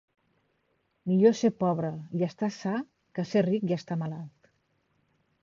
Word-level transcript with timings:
Millor 1.11 1.35
ser 1.39 1.51
pobre 1.63 1.91
i 2.21 2.25
estar 2.29 2.49
sa 2.57 2.73
que 3.19 3.27
ser 3.35 3.45
ric 3.51 3.69
i 3.75 3.79
estar 3.79 4.01
malalt. 4.05 4.53